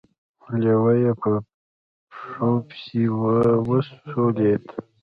[0.61, 1.31] لېوه يې په
[2.13, 3.01] پښو پسې
[3.67, 4.65] وسولېد.